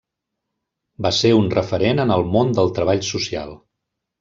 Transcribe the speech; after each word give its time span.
Va 1.07 1.11
ser 1.17 1.31
un 1.41 1.51
referent 1.57 2.03
en 2.05 2.15
el 2.17 2.25
món 2.37 2.57
del 2.61 2.75
treball 2.81 3.05
social. 3.13 3.57